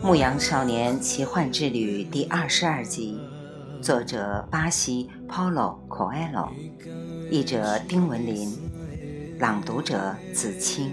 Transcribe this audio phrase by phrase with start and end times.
[0.02, 3.20] 《牧羊少年奇幻之旅》第二十二集，
[3.80, 6.48] 作者巴西 Paulo Coelho，
[7.30, 8.48] 译者丁文林，
[9.38, 10.90] 朗读者子清。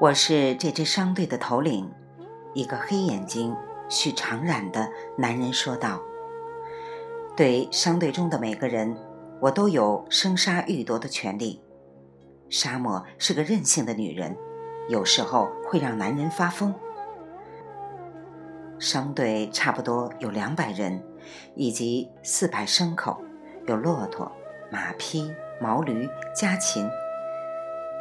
[0.00, 1.90] 我是这支商队的头领，
[2.54, 3.56] 一个黑眼睛、
[3.88, 6.00] 蓄长髯的男人说道
[7.36, 8.96] ：“对商队中的每个人，
[9.40, 11.60] 我都有生杀予夺的权利。
[12.48, 14.36] 沙漠是个任性的女人，
[14.88, 16.72] 有时候会让男人发疯。
[18.78, 21.02] 商队差不多有两百人，
[21.56, 23.20] 以及四百牲口，
[23.66, 24.30] 有骆驼、
[24.70, 25.28] 马匹、
[25.60, 26.88] 毛驴、家禽。”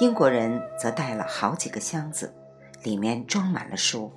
[0.00, 2.34] 英国人则带了好几个箱子，
[2.82, 4.10] 里面装满了书。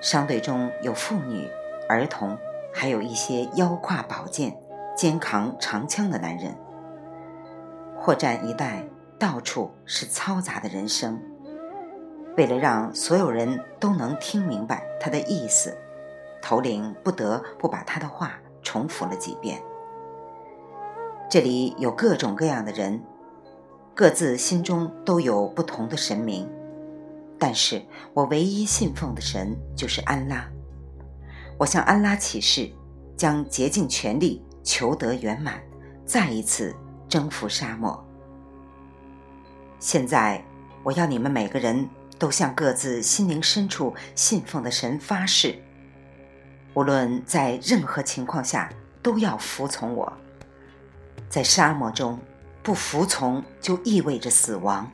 [0.00, 1.48] 商队中有妇女、
[1.88, 2.36] 儿童，
[2.72, 4.54] 还有一些腰挎宝剑、
[4.94, 6.54] 肩扛长枪的男人。
[7.96, 8.84] 货站一带
[9.18, 11.20] 到处是嘈杂的人声。
[12.36, 15.76] 为了让所有人都能听明白他的意思，
[16.42, 19.62] 头领不得不把他的话重复了几遍。
[21.30, 23.02] 这里有各种各样的人。
[23.94, 26.48] 各自心中都有不同的神明，
[27.38, 27.82] 但是
[28.14, 30.48] 我唯一信奉的神就是安拉。
[31.58, 32.70] 我向安拉起誓，
[33.18, 35.62] 将竭尽全力求得圆满，
[36.06, 36.74] 再一次
[37.06, 38.02] 征服沙漠。
[39.78, 40.42] 现在，
[40.82, 41.86] 我要你们每个人
[42.18, 45.54] 都向各自心灵深处信奉的神发誓，
[46.72, 48.72] 无论在任何情况下
[49.02, 50.10] 都要服从我。
[51.28, 52.18] 在沙漠中。
[52.62, 54.90] 不服从就意味着死亡。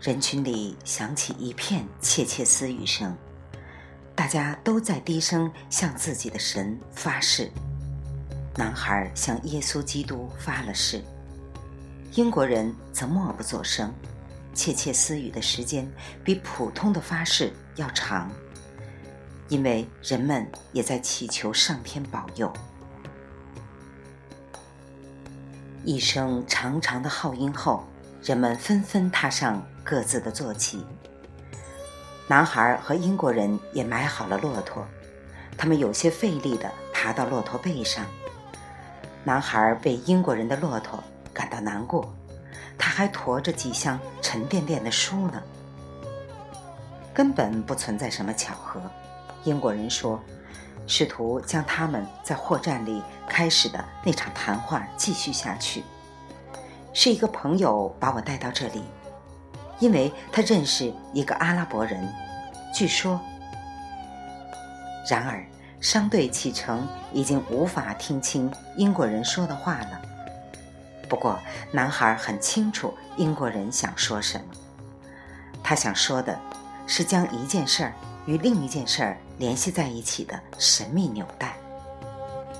[0.00, 3.16] 人群里响起一片窃窃私语声，
[4.14, 7.50] 大家都在低声向自己的神发誓。
[8.56, 11.02] 男孩向耶稣基督发了誓，
[12.14, 13.92] 英国人则默不作声，
[14.52, 15.90] 窃窃私语的时间
[16.22, 18.30] 比普通的发誓要长，
[19.48, 22.52] 因为人们也在祈求上天保佑。
[25.84, 27.84] 一声长长的号音后，
[28.22, 30.84] 人们纷纷踏上各自的坐骑。
[32.26, 34.84] 男孩和英国人也买好了骆驼，
[35.56, 38.04] 他们有些费力地爬到骆驼背上。
[39.24, 41.02] 男孩为英国人的骆驼
[41.32, 42.12] 感到难过，
[42.76, 45.42] 他还驮着几箱沉甸甸的书呢。
[47.14, 48.80] 根本不存在什么巧合，
[49.44, 50.20] 英国人说。
[50.88, 55.84] 试图将他们在货站里开始的那场谈话继续下去。
[56.94, 58.82] 是一个朋友把我带到这里，
[59.78, 62.08] 因为他认识一个阿拉伯人。
[62.74, 63.20] 据说，
[65.08, 65.44] 然而
[65.80, 70.00] 商队启程已经无法听清英国人说的话了。
[71.08, 71.38] 不过，
[71.70, 74.44] 男孩很清楚英国人想说什么。
[75.62, 76.38] 他想说的
[76.86, 77.92] 是将一件事儿。
[78.28, 81.56] 与另一件事儿联系在一起的神秘纽带，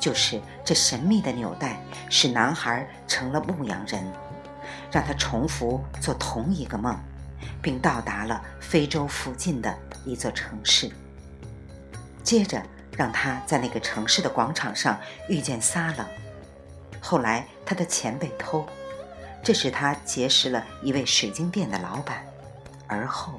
[0.01, 4.03] 就是这神秘的纽带使男孩成了牧羊人，
[4.91, 6.99] 让他重复做同一个梦，
[7.61, 9.77] 并到达了非洲附近的
[10.07, 10.91] 一座城市。
[12.25, 12.63] 接着
[12.97, 14.99] 让他在那个城市的广场上
[15.29, 16.07] 遇见撒冷，
[16.99, 18.67] 后来他的钱被偷，
[19.43, 22.25] 这使他结识了一位水晶店的老板，
[22.87, 23.39] 而后。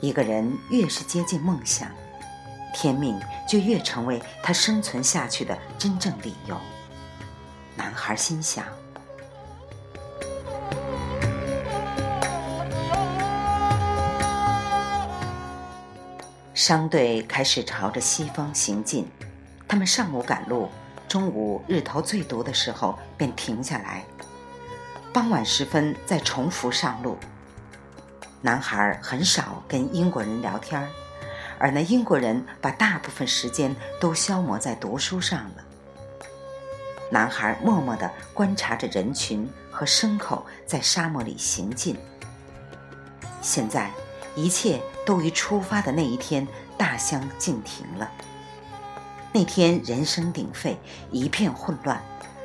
[0.00, 1.90] 一个人越是接近梦想，
[2.74, 6.56] 天命就越成为他生存下去的真正理由。
[7.76, 8.64] 男孩心想。
[16.54, 19.06] 商队开始朝着西方行进，
[19.68, 20.68] 他们上午赶路，
[21.06, 24.04] 中午日头最毒的时候便停下来，
[25.12, 27.16] 傍晚时分再重复上路。
[28.42, 30.88] 男孩很少跟英国人聊天
[31.58, 35.64] 而那英国人把大部分时间都消磨在读书上了。
[37.10, 41.96] 男孩默默地观察着人群和牲口在沙漠里行进。
[43.40, 43.90] 现在，
[44.34, 46.46] 一切都与出发的那一天
[46.76, 48.10] 大相径庭了。
[49.32, 50.78] 那天人声鼎沸，
[51.10, 52.02] 一片混乱，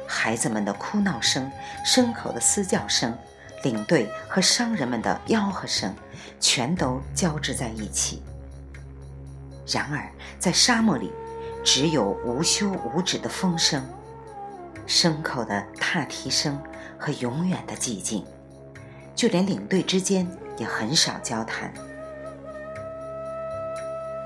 [0.07, 1.51] 孩子们的哭闹声、
[1.85, 3.17] 牲口的嘶叫声、
[3.63, 5.93] 领队和商人们的吆喝声，
[6.39, 8.21] 全都交织在一起。
[9.67, 11.11] 然而，在沙漠里，
[11.63, 13.83] 只有无休无止的风声、
[14.87, 16.61] 牲口的踏蹄声
[16.97, 18.25] 和永远的寂静。
[19.13, 21.71] 就连领队之间也很少交谈。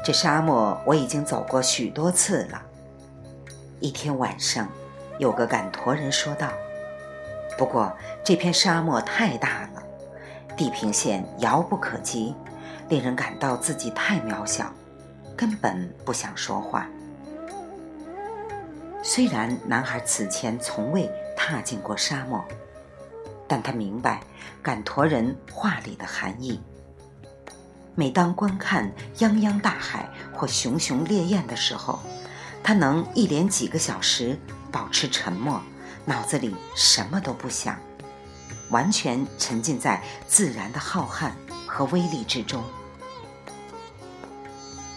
[0.05, 2.61] 这沙漠我已经走过许多次了。
[3.81, 4.69] 一天晚上，
[5.17, 6.47] 有个赶驼人说道
[7.57, 9.83] ：“不过这片沙漠太大了，
[10.57, 12.35] 地平线遥不可及，
[12.89, 14.71] 令人感到自己太渺小，
[15.35, 16.87] 根本不想说话。”
[19.03, 22.43] 虽然男孩此前从未踏进过沙漠。
[23.47, 24.21] 但他明白
[24.63, 26.59] 赶驼人话里的含义。
[27.93, 31.99] 每当观看泱泱大海或熊熊烈焰的时候，
[32.63, 34.35] 他能一连几个小时
[34.71, 35.61] 保持沉默，
[36.05, 37.79] 脑子里什么都不想，
[38.69, 41.31] 完全沉浸在自然的浩瀚
[41.67, 42.63] 和威力之中。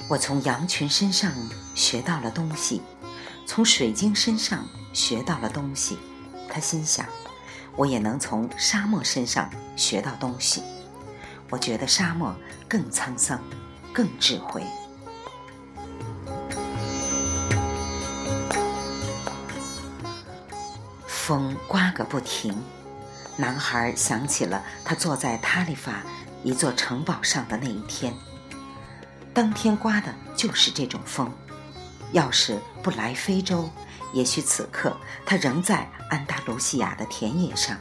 [0.09, 1.33] 我从羊群身上
[1.75, 2.83] 学到了东西，
[3.47, 5.99] 从水晶身上学到了东西，
[6.49, 7.07] 他心想。
[7.77, 10.65] 我也能从沙漠身上学到东西。
[11.49, 12.35] 我觉得沙漠
[12.69, 13.41] 更沧桑，
[13.93, 14.63] 更智慧。
[21.29, 22.57] 风刮个不停，
[23.37, 26.03] 男孩想起了他坐在塔利法
[26.43, 28.15] 一座城堡上的那一天。
[29.35, 31.31] 当天刮的就是这种风。
[32.13, 33.69] 要是不来非洲，
[34.15, 34.97] 也许此刻
[35.27, 37.77] 他仍在安达卢西亚的田野上，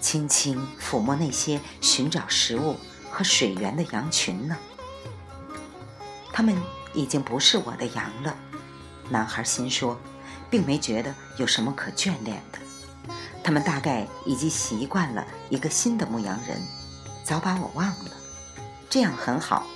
[0.00, 2.76] 轻轻抚摸那些寻找食物
[3.12, 4.56] 和水源的羊群呢。
[6.32, 6.60] 他们
[6.94, 8.36] 已经不是我的羊了，
[9.08, 9.96] 男孩心说，
[10.54, 12.60] 并没觉得有什么可眷恋的。
[13.42, 16.62] 他们大概已经习惯了一个新的牧羊人，
[17.24, 18.12] 早把我忘了。
[18.88, 19.66] 这样很好，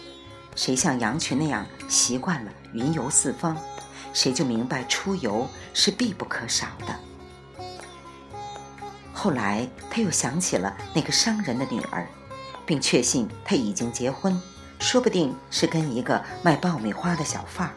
[0.54, 3.58] 谁像羊群那样习惯了云游四方？
[4.12, 7.64] 谁就明白出游是必不可少的。
[9.12, 12.06] 后来他又想起了那个商人的女儿，
[12.64, 14.40] 并确信他已经结婚，
[14.78, 17.75] 说不定是跟一个卖爆米花的小贩儿，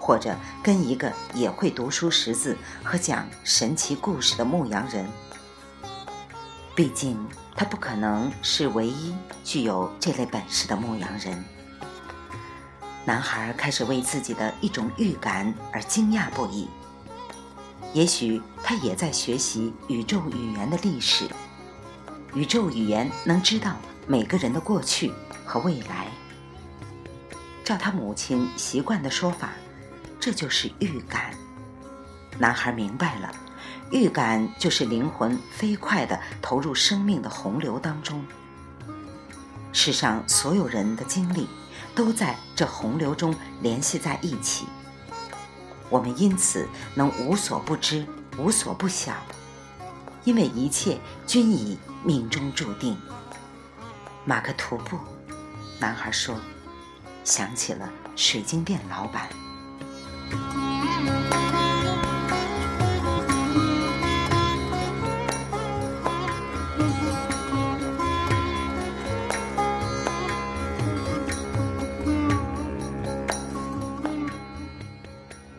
[0.00, 5.06] 或者跟一个也会读书识字和讲神奇故事的牧羊人。
[6.74, 7.24] 毕竟
[7.54, 9.14] 他不可能是唯一
[9.44, 11.44] 具有这类本事的牧羊人。
[13.04, 16.68] 男孩开始为自己的一种预感而惊讶不已。
[17.92, 21.28] 也许他也在学习宇宙语言的历史。
[22.34, 23.76] 宇宙语言能知道
[24.06, 25.12] 每个人的过去
[25.44, 26.06] 和未来。
[27.64, 29.52] 照他母亲习惯的说法，
[30.20, 31.32] 这就是预感。
[32.38, 33.32] 男孩明白了，
[33.90, 38.24] 预感就是灵魂飞快地投入生命的洪流当中。
[39.72, 41.48] 世上所有人的经历。
[41.92, 44.66] 都在这洪流中联系在一起，
[45.88, 48.06] 我们因此能无所不知、
[48.38, 49.12] 无所不晓，
[50.24, 52.96] 因为一切均已命中注定。
[54.24, 54.98] 马克吐布，
[55.80, 56.36] 男孩说，
[57.24, 59.28] 想起了水晶店老板。《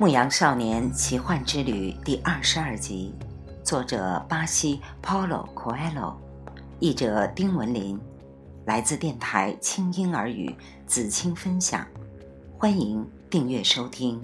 [0.02, 3.14] 牧羊少年奇幻之旅》第二十二集，
[3.64, 6.16] 作者巴西 Paulo Coelho，
[6.80, 8.00] 译者丁文林，
[8.66, 10.56] 来自电台轻音耳语
[10.88, 11.86] 子青分享，
[12.58, 14.20] 欢迎订阅收听。